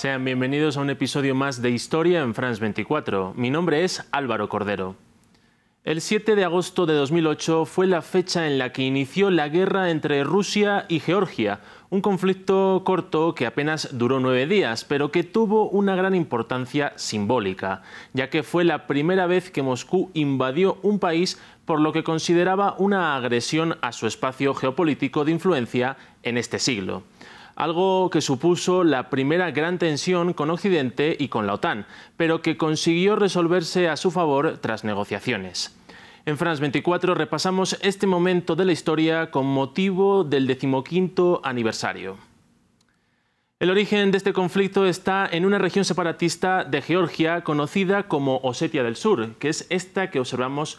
Sean 0.00 0.24
bienvenidos 0.24 0.78
a 0.78 0.80
un 0.80 0.88
episodio 0.88 1.34
más 1.34 1.60
de 1.60 1.68
Historia 1.68 2.22
en 2.22 2.34
France 2.34 2.58
24. 2.58 3.34
Mi 3.36 3.50
nombre 3.50 3.84
es 3.84 4.08
Álvaro 4.12 4.48
Cordero. 4.48 4.96
El 5.84 6.00
7 6.00 6.36
de 6.36 6.44
agosto 6.44 6.86
de 6.86 6.94
2008 6.94 7.66
fue 7.66 7.86
la 7.86 8.00
fecha 8.00 8.46
en 8.46 8.56
la 8.56 8.72
que 8.72 8.80
inició 8.80 9.28
la 9.28 9.50
guerra 9.50 9.90
entre 9.90 10.24
Rusia 10.24 10.86
y 10.88 11.00
Georgia, 11.00 11.60
un 11.90 12.00
conflicto 12.00 12.80
corto 12.82 13.34
que 13.34 13.44
apenas 13.44 13.90
duró 13.92 14.20
nueve 14.20 14.46
días, 14.46 14.86
pero 14.86 15.12
que 15.12 15.22
tuvo 15.22 15.68
una 15.68 15.94
gran 15.96 16.14
importancia 16.14 16.94
simbólica, 16.96 17.82
ya 18.14 18.30
que 18.30 18.42
fue 18.42 18.64
la 18.64 18.86
primera 18.86 19.26
vez 19.26 19.50
que 19.50 19.62
Moscú 19.62 20.10
invadió 20.14 20.78
un 20.80 20.98
país 20.98 21.38
por 21.66 21.78
lo 21.78 21.92
que 21.92 22.04
consideraba 22.04 22.74
una 22.78 23.16
agresión 23.16 23.76
a 23.82 23.92
su 23.92 24.06
espacio 24.06 24.54
geopolítico 24.54 25.26
de 25.26 25.32
influencia 25.32 25.98
en 26.22 26.38
este 26.38 26.58
siglo 26.58 27.02
algo 27.54 28.10
que 28.10 28.20
supuso 28.20 28.84
la 28.84 29.10
primera 29.10 29.50
gran 29.50 29.78
tensión 29.78 30.32
con 30.32 30.50
Occidente 30.50 31.16
y 31.18 31.28
con 31.28 31.46
la 31.46 31.54
OTAN, 31.54 31.86
pero 32.16 32.42
que 32.42 32.56
consiguió 32.56 33.16
resolverse 33.16 33.88
a 33.88 33.96
su 33.96 34.10
favor 34.10 34.58
tras 34.58 34.84
negociaciones. 34.84 35.76
En 36.26 36.36
France 36.36 36.60
24 36.60 37.14
repasamos 37.14 37.78
este 37.82 38.06
momento 38.06 38.54
de 38.54 38.64
la 38.64 38.72
historia 38.72 39.30
con 39.30 39.46
motivo 39.46 40.24
del 40.24 40.46
decimoquinto 40.46 41.40
aniversario. 41.44 42.18
El 43.58 43.70
origen 43.70 44.10
de 44.10 44.16
este 44.16 44.32
conflicto 44.32 44.86
está 44.86 45.28
en 45.30 45.44
una 45.44 45.58
región 45.58 45.84
separatista 45.84 46.64
de 46.64 46.80
Georgia 46.80 47.42
conocida 47.42 48.04
como 48.04 48.38
Osetia 48.42 48.82
del 48.82 48.96
Sur, 48.96 49.34
que 49.36 49.50
es 49.50 49.66
esta 49.68 50.10
que 50.10 50.18
observamos 50.18 50.78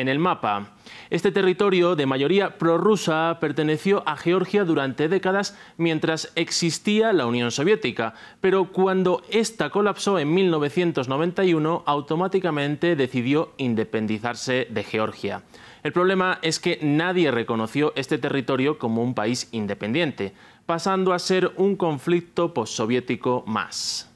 en 0.00 0.08
el 0.08 0.18
mapa. 0.18 0.70
Este 1.10 1.30
territorio, 1.30 1.96
de 1.96 2.06
mayoría 2.06 2.58
prorrusa, 2.58 3.38
perteneció 3.40 4.02
a 4.06 4.16
Georgia 4.16 4.64
durante 4.64 5.08
décadas 5.08 5.56
mientras 5.76 6.32
existía 6.34 7.12
la 7.12 7.26
Unión 7.26 7.50
Soviética, 7.50 8.14
pero 8.40 8.72
cuando 8.72 9.22
ésta 9.30 9.70
colapsó 9.70 10.18
en 10.18 10.32
1991, 10.32 11.82
automáticamente 11.86 12.96
decidió 12.96 13.52
independizarse 13.56 14.66
de 14.70 14.84
Georgia. 14.84 15.42
El 15.82 15.92
problema 15.92 16.38
es 16.42 16.60
que 16.60 16.78
nadie 16.82 17.30
reconoció 17.30 17.92
este 17.96 18.18
territorio 18.18 18.78
como 18.78 19.02
un 19.02 19.14
país 19.14 19.48
independiente, 19.52 20.34
pasando 20.66 21.12
a 21.12 21.18
ser 21.18 21.52
un 21.56 21.76
conflicto 21.76 22.52
postsoviético 22.52 23.44
más. 23.46 24.09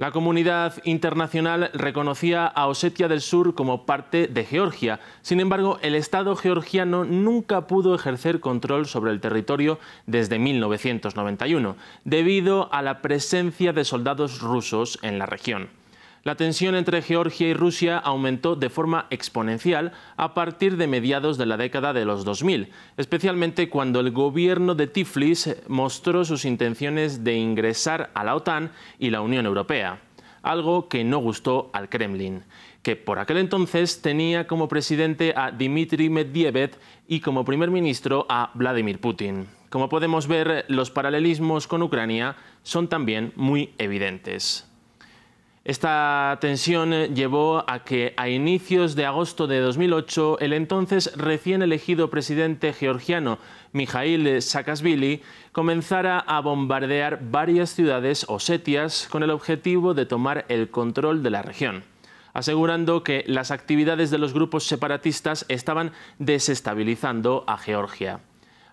La 0.00 0.12
comunidad 0.12 0.76
internacional 0.84 1.70
reconocía 1.74 2.46
a 2.46 2.68
Osetia 2.68 3.06
del 3.06 3.20
Sur 3.20 3.54
como 3.54 3.84
parte 3.84 4.28
de 4.28 4.46
Georgia. 4.46 4.98
Sin 5.20 5.40
embargo, 5.40 5.78
el 5.82 5.94
Estado 5.94 6.34
georgiano 6.36 7.04
nunca 7.04 7.66
pudo 7.66 7.94
ejercer 7.94 8.40
control 8.40 8.86
sobre 8.86 9.10
el 9.10 9.20
territorio 9.20 9.78
desde 10.06 10.38
1991, 10.38 11.76
debido 12.04 12.72
a 12.72 12.80
la 12.80 13.02
presencia 13.02 13.74
de 13.74 13.84
soldados 13.84 14.40
rusos 14.40 14.98
en 15.02 15.18
la 15.18 15.26
región. 15.26 15.68
La 16.22 16.34
tensión 16.34 16.74
entre 16.74 17.00
Georgia 17.00 17.48
y 17.48 17.54
Rusia 17.54 17.96
aumentó 17.96 18.54
de 18.54 18.68
forma 18.68 19.06
exponencial 19.08 19.92
a 20.18 20.34
partir 20.34 20.76
de 20.76 20.86
mediados 20.86 21.38
de 21.38 21.46
la 21.46 21.56
década 21.56 21.94
de 21.94 22.04
los 22.04 22.26
2000, 22.26 22.68
especialmente 22.98 23.70
cuando 23.70 24.00
el 24.00 24.10
gobierno 24.10 24.74
de 24.74 24.86
Tiflis 24.86 25.56
mostró 25.66 26.26
sus 26.26 26.44
intenciones 26.44 27.24
de 27.24 27.36
ingresar 27.36 28.10
a 28.12 28.22
la 28.22 28.34
OTAN 28.34 28.70
y 28.98 29.08
la 29.08 29.22
Unión 29.22 29.46
Europea, 29.46 30.02
algo 30.42 30.88
que 30.88 31.04
no 31.04 31.20
gustó 31.20 31.70
al 31.72 31.88
Kremlin, 31.88 32.44
que 32.82 32.96
por 32.96 33.18
aquel 33.18 33.38
entonces 33.38 34.02
tenía 34.02 34.46
como 34.46 34.68
presidente 34.68 35.32
a 35.34 35.50
Dmitry 35.52 36.10
Medvedev 36.10 36.72
y 37.08 37.20
como 37.20 37.46
primer 37.46 37.70
ministro 37.70 38.26
a 38.28 38.50
Vladimir 38.52 39.00
Putin. 39.00 39.46
Como 39.70 39.88
podemos 39.88 40.26
ver, 40.26 40.66
los 40.68 40.90
paralelismos 40.90 41.66
con 41.66 41.82
Ucrania 41.82 42.36
son 42.62 42.88
también 42.88 43.32
muy 43.36 43.72
evidentes. 43.78 44.69
Esta 45.64 46.38
tensión 46.40 46.94
eh, 46.94 47.10
llevó 47.14 47.64
a 47.68 47.84
que 47.84 48.14
a 48.16 48.30
inicios 48.30 48.94
de 48.94 49.04
agosto 49.04 49.46
de 49.46 49.60
2008 49.60 50.38
el 50.40 50.54
entonces 50.54 51.12
recién 51.16 51.60
elegido 51.60 52.08
presidente 52.08 52.72
georgiano 52.72 53.38
Mikhail 53.72 54.40
Saakashvili 54.40 55.20
comenzara 55.52 56.18
a 56.18 56.40
bombardear 56.40 57.20
varias 57.30 57.70
ciudades 57.70 58.24
osetias 58.28 59.06
con 59.10 59.22
el 59.22 59.30
objetivo 59.30 59.92
de 59.92 60.06
tomar 60.06 60.46
el 60.48 60.70
control 60.70 61.22
de 61.22 61.30
la 61.30 61.42
región 61.42 61.84
asegurando 62.32 63.02
que 63.02 63.24
las 63.26 63.50
actividades 63.50 64.10
de 64.10 64.18
los 64.18 64.32
grupos 64.32 64.64
separatistas 64.64 65.44
estaban 65.48 65.92
desestabilizando 66.18 67.44
a 67.46 67.58
Georgia. 67.58 68.20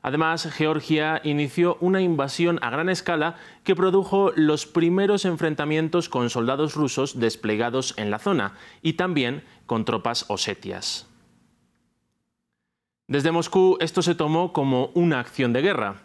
Además, 0.07 0.47
Georgia 0.53 1.19
inició 1.25 1.77
una 1.81 1.99
invasión 1.99 2.59
a 2.61 2.69
gran 2.69 2.87
escala 2.87 3.35
que 3.65 3.75
produjo 3.75 4.31
los 4.37 4.65
primeros 4.65 5.25
enfrentamientos 5.25 6.07
con 6.07 6.29
soldados 6.29 6.75
rusos 6.75 7.19
desplegados 7.19 7.93
en 7.97 8.09
la 8.09 8.17
zona 8.17 8.53
y 8.81 8.93
también 8.93 9.43
con 9.65 9.83
tropas 9.83 10.23
osetias. 10.29 11.07
Desde 13.09 13.33
Moscú 13.33 13.75
esto 13.81 14.01
se 14.01 14.15
tomó 14.15 14.53
como 14.53 14.91
una 14.93 15.19
acción 15.19 15.51
de 15.51 15.61
guerra, 15.61 15.97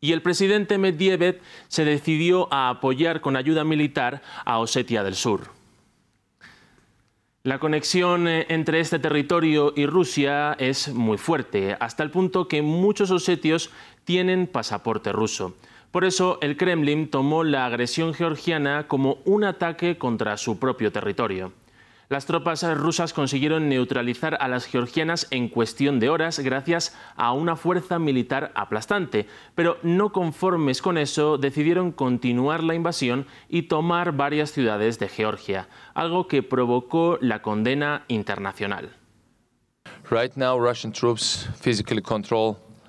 y 0.00 0.10
el 0.10 0.20
presidente 0.20 0.76
Medvedev 0.76 1.40
se 1.68 1.84
decidió 1.84 2.52
a 2.52 2.68
apoyar 2.68 3.20
con 3.20 3.36
ayuda 3.36 3.62
militar 3.62 4.22
a 4.44 4.58
Osetia 4.58 5.04
del 5.04 5.14
Sur. 5.14 5.52
La 7.46 7.58
conexión 7.58 8.26
eh, 8.26 8.46
entre 8.48 8.80
este 8.80 8.98
territorio 8.98 9.74
y 9.76 9.84
Rusia 9.84 10.56
es 10.58 10.88
muy 10.88 11.18
fuerte, 11.18 11.76
hasta 11.78 12.02
el 12.02 12.10
punto 12.10 12.48
que 12.48 12.62
muchos 12.62 13.10
osetios 13.10 13.68
tienen 14.06 14.46
pasaporte 14.46 15.12
ruso. 15.12 15.54
Por 15.90 16.06
eso 16.06 16.38
el 16.40 16.56
Kremlin 16.56 17.10
tomó 17.10 17.44
la 17.44 17.66
agresión 17.66 18.14
georgiana 18.14 18.88
como 18.88 19.18
un 19.26 19.44
ataque 19.44 19.98
contra 19.98 20.38
su 20.38 20.58
propio 20.58 20.90
territorio. 20.90 21.52
Las 22.08 22.26
tropas 22.26 22.62
rusas 22.76 23.12
consiguieron 23.12 23.68
neutralizar 23.68 24.36
a 24.40 24.48
las 24.48 24.66
georgianas 24.66 25.26
en 25.30 25.48
cuestión 25.48 26.00
de 26.00 26.10
horas 26.10 26.38
gracias 26.38 26.94
a 27.16 27.32
una 27.32 27.56
fuerza 27.56 27.98
militar 27.98 28.52
aplastante, 28.54 29.26
pero 29.54 29.78
no 29.82 30.12
conformes 30.12 30.82
con 30.82 30.98
eso 30.98 31.38
decidieron 31.38 31.92
continuar 31.92 32.62
la 32.62 32.74
invasión 32.74 33.26
y 33.48 33.62
tomar 33.62 34.12
varias 34.12 34.50
ciudades 34.50 34.98
de 34.98 35.08
Georgia, 35.08 35.68
algo 35.94 36.28
que 36.28 36.42
provocó 36.42 37.18
la 37.20 37.40
condena 37.40 38.04
internacional. 38.08 38.96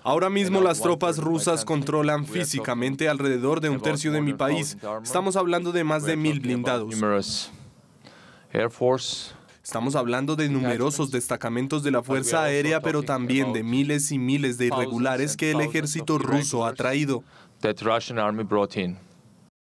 Ahora 0.03 0.29
mismo 0.29 0.61
las 0.61 0.81
tropas 0.81 1.17
rusas 1.17 1.65
controlan 1.65 2.25
físicamente 2.27 3.09
alrededor 3.09 3.61
de 3.61 3.69
un 3.69 3.81
tercio 3.81 4.11
de 4.11 4.21
mi 4.21 4.33
país. 4.33 4.77
Estamos 5.01 5.35
hablando 5.35 5.71
de 5.71 5.83
más 5.83 6.03
de 6.03 6.15
mil 6.15 6.39
blindados. 6.41 6.93
Estamos 9.63 9.95
hablando 9.95 10.35
de 10.35 10.47
numerosos 10.47 11.11
destacamentos 11.11 11.83
de 11.83 11.91
la 11.91 12.03
Fuerza 12.03 12.43
Aérea, 12.43 12.81
pero 12.81 13.03
también 13.03 13.51
de 13.51 13.63
miles 13.63 14.11
y 14.11 14.19
miles 14.19 14.57
de 14.57 14.67
irregulares 14.67 15.35
que 15.35 15.51
el 15.51 15.61
ejército 15.61 16.17
ruso 16.17 16.65
ha 16.65 16.73
traído. 16.73 17.23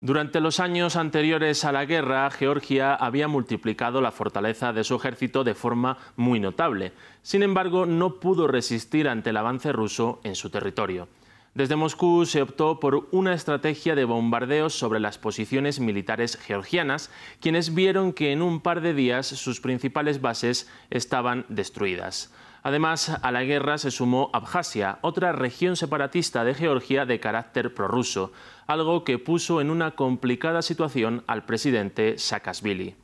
Durante 0.01 0.41
los 0.41 0.59
años 0.59 0.97
anteriores 0.97 1.65
a 1.65 1.71
la 1.71 1.85
guerra, 1.85 2.29
Georgia 2.31 2.95
había 2.95 3.29
multiplicado 3.29 4.01
la 4.01 4.11
fortaleza 4.11 4.73
de 4.73 4.83
su 4.83 4.97
ejército 4.97 5.45
de 5.45 5.55
forma 5.55 5.97
muy 6.17 6.41
notable. 6.41 6.93
Sin 7.23 7.45
embargo, 7.45 7.87
no 7.87 8.19
pudo 8.19 8.49
resistir 8.49 9.09
ante 9.09 9.31
el 9.31 9.37
avance 9.37 9.71
ruso 9.71 10.19
en 10.25 10.35
su 10.35 10.51
territorio. 10.51 11.07
Desde 11.55 11.77
Moscú 11.77 12.25
se 12.25 12.41
optó 12.41 12.81
por 12.81 13.09
una 13.13 13.35
estrategia 13.35 13.95
de 13.95 14.07
bombardeos 14.07 14.73
sobre 14.73 15.01
las 15.01 15.19
posiciones 15.19 15.81
militares 15.81 16.39
georgianas, 16.39 17.11
quienes 17.41 17.75
vieron 17.75 18.15
que 18.15 18.33
en 18.33 18.41
un 18.41 18.63
par 18.63 18.81
de 18.81 18.95
días 18.95 19.27
sus 19.27 19.61
principales 19.61 20.23
bases 20.23 20.71
estaban 20.89 21.45
destruidas. 21.51 22.33
Además, 22.63 23.11
a 23.23 23.33
la 23.33 23.43
guerra 23.43 23.77
se 23.77 23.91
sumó 23.91 24.31
Abjasia, 24.33 24.99
otra 25.03 25.33
región 25.33 25.77
separatista 25.77 26.43
de 26.43 26.55
Georgia 26.55 27.05
de 27.05 27.21
carácter 27.21 27.75
prorruso, 27.75 28.33
algo 28.67 29.05
que 29.05 29.19
puso 29.19 29.61
en 29.61 29.69
una 29.69 29.91
complicada 29.91 30.63
situación 30.63 31.23
al 31.27 31.45
presidente 31.45 32.17
Saakashvili. 32.17 33.02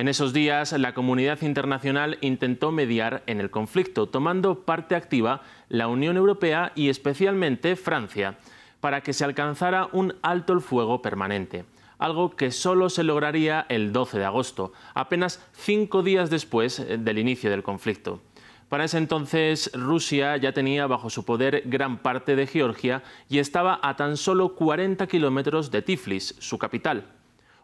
En 0.00 0.08
esos 0.08 0.32
días, 0.32 0.72
la 0.72 0.94
comunidad 0.94 1.42
internacional 1.42 2.16
intentó 2.22 2.72
mediar 2.72 3.22
en 3.26 3.38
el 3.38 3.50
conflicto, 3.50 4.08
tomando 4.08 4.62
parte 4.64 4.94
activa 4.94 5.42
la 5.68 5.88
Unión 5.88 6.16
Europea 6.16 6.72
y 6.74 6.88
especialmente 6.88 7.76
Francia, 7.76 8.38
para 8.80 9.02
que 9.02 9.12
se 9.12 9.26
alcanzara 9.26 9.90
un 9.92 10.14
alto 10.22 10.54
el 10.54 10.62
fuego 10.62 11.02
permanente, 11.02 11.66
algo 11.98 12.30
que 12.30 12.50
solo 12.50 12.88
se 12.88 13.04
lograría 13.04 13.66
el 13.68 13.92
12 13.92 14.18
de 14.20 14.24
agosto, 14.24 14.72
apenas 14.94 15.46
cinco 15.52 16.02
días 16.02 16.30
después 16.30 16.78
eh, 16.78 16.96
del 16.96 17.18
inicio 17.18 17.50
del 17.50 17.62
conflicto. 17.62 18.22
Para 18.70 18.84
ese 18.84 18.96
entonces, 18.96 19.70
Rusia 19.74 20.34
ya 20.38 20.52
tenía 20.54 20.86
bajo 20.86 21.10
su 21.10 21.26
poder 21.26 21.64
gran 21.66 21.98
parte 21.98 22.36
de 22.36 22.46
Georgia 22.46 23.02
y 23.28 23.36
estaba 23.36 23.78
a 23.82 23.96
tan 23.96 24.16
solo 24.16 24.54
40 24.54 25.06
kilómetros 25.08 25.70
de 25.70 25.82
Tiflis, 25.82 26.36
su 26.38 26.56
capital 26.56 27.19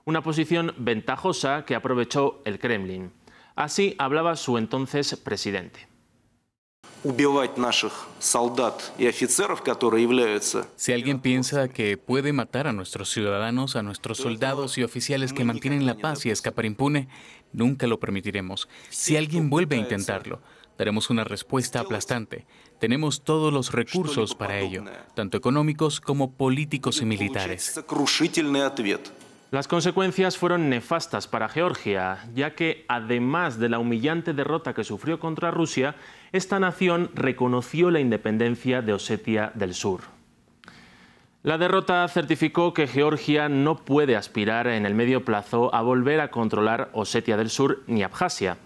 una 0.06 0.22
posición 0.22 0.72
ventajosa 0.78 1.64
que 1.64 1.74
aprovechó 1.74 2.40
el 2.44 2.60
Kremlin. 2.60 3.10
Así 3.56 3.96
hablaba 3.98 4.36
su 4.36 4.56
entonces 4.56 5.16
presidente. 5.16 5.88
Si 10.76 10.92
alguien 10.92 11.20
piensa 11.20 11.68
que 11.68 11.96
puede 11.96 12.32
matar 12.32 12.68
a 12.68 12.72
nuestros 12.72 13.10
ciudadanos, 13.10 13.74
a 13.74 13.82
nuestros 13.82 14.18
soldados 14.18 14.78
y 14.78 14.84
oficiales 14.84 15.32
que 15.32 15.44
mantienen 15.44 15.86
la 15.86 15.96
paz 15.96 16.24
y 16.24 16.30
escapar 16.30 16.66
impune, 16.66 17.08
nunca 17.52 17.88
lo 17.88 17.98
permitiremos. 17.98 18.68
Si 18.88 19.16
alguien 19.16 19.50
vuelve 19.50 19.76
a 19.76 19.80
intentarlo, 19.80 20.40
daremos 20.78 21.10
una 21.10 21.24
respuesta 21.24 21.80
aplastante. 21.80 22.46
Tenemos 22.78 23.24
todos 23.24 23.52
los 23.52 23.72
recursos 23.72 24.34
para 24.34 24.60
ello, 24.60 24.84
tanto 25.14 25.36
económicos 25.36 26.00
como 26.00 26.32
políticos 26.32 27.00
y 27.02 27.06
militares. 27.06 27.80
Las 29.52 29.68
consecuencias 29.68 30.36
fueron 30.36 30.68
nefastas 30.68 31.28
para 31.28 31.48
Georgia, 31.48 32.18
ya 32.34 32.56
que 32.56 32.84
además 32.88 33.60
de 33.60 33.68
la 33.68 33.78
humillante 33.78 34.32
derrota 34.32 34.74
que 34.74 34.82
sufrió 34.82 35.20
contra 35.20 35.52
Rusia, 35.52 35.94
esta 36.32 36.58
nación 36.58 37.10
reconoció 37.14 37.92
la 37.92 38.00
independencia 38.00 38.82
de 38.82 38.92
Osetia 38.92 39.52
del 39.54 39.74
Sur. 39.74 40.00
La 41.44 41.58
derrota 41.58 42.08
certificó 42.08 42.74
que 42.74 42.88
Georgia 42.88 43.48
no 43.48 43.76
puede 43.76 44.16
aspirar 44.16 44.66
en 44.66 44.84
el 44.84 44.94
medio 44.94 45.24
plazo 45.24 45.72
a 45.72 45.80
volver 45.80 46.20
a 46.20 46.32
controlar 46.32 46.90
Osetia 46.92 47.36
del 47.36 47.48
Sur 47.48 47.84
ni 47.86 48.02
Abjasia. 48.02 48.56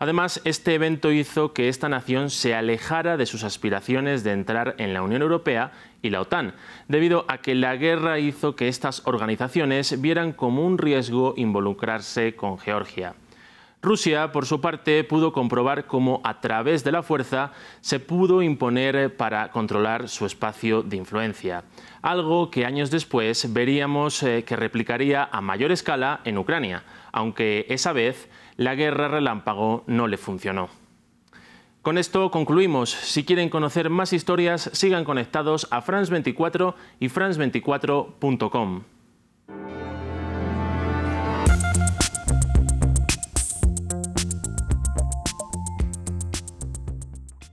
Además, 0.00 0.40
este 0.44 0.74
evento 0.74 1.10
hizo 1.10 1.52
que 1.52 1.68
esta 1.68 1.88
nación 1.88 2.30
se 2.30 2.54
alejara 2.54 3.16
de 3.16 3.26
sus 3.26 3.42
aspiraciones 3.42 4.22
de 4.22 4.32
entrar 4.32 4.76
en 4.78 4.94
la 4.94 5.02
Unión 5.02 5.22
Europea 5.22 5.72
y 6.02 6.10
la 6.10 6.20
OTAN, 6.20 6.54
debido 6.86 7.24
a 7.26 7.38
que 7.38 7.56
la 7.56 7.74
guerra 7.74 8.20
hizo 8.20 8.54
que 8.54 8.68
estas 8.68 9.02
organizaciones 9.06 10.00
vieran 10.00 10.32
como 10.32 10.64
un 10.64 10.78
riesgo 10.78 11.34
involucrarse 11.36 12.36
con 12.36 12.58
Georgia. 12.58 13.14
Rusia, 13.80 14.32
por 14.32 14.44
su 14.44 14.60
parte, 14.60 15.04
pudo 15.04 15.32
comprobar 15.32 15.86
cómo 15.86 16.20
a 16.24 16.40
través 16.40 16.82
de 16.82 16.90
la 16.90 17.04
fuerza 17.04 17.52
se 17.80 18.00
pudo 18.00 18.42
imponer 18.42 19.16
para 19.16 19.52
controlar 19.52 20.08
su 20.08 20.26
espacio 20.26 20.82
de 20.82 20.96
influencia, 20.96 21.62
algo 22.02 22.50
que 22.50 22.66
años 22.66 22.90
después 22.90 23.52
veríamos 23.52 24.20
eh, 24.24 24.42
que 24.44 24.56
replicaría 24.56 25.28
a 25.30 25.40
mayor 25.40 25.70
escala 25.70 26.20
en 26.24 26.38
Ucrania, 26.38 26.82
aunque 27.12 27.66
esa 27.68 27.92
vez 27.92 28.28
la 28.56 28.74
guerra 28.74 29.06
relámpago 29.06 29.84
no 29.86 30.08
le 30.08 30.16
funcionó. 30.16 30.68
Con 31.80 31.96
esto 31.96 32.32
concluimos. 32.32 32.90
Si 32.90 33.24
quieren 33.24 33.48
conocer 33.48 33.90
más 33.90 34.12
historias, 34.12 34.70
sigan 34.72 35.04
conectados 35.04 35.68
a 35.70 35.84
France24 35.84 36.74
y 36.98 37.08
France24.com. 37.08 38.82